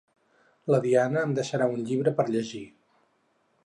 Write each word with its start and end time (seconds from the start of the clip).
La 0.75 0.79
Diana 0.85 1.23
em 1.27 1.37
deixarà 1.41 1.69
un 1.77 1.87
llibre 1.91 2.17
per 2.23 2.29
llegir. 2.33 2.67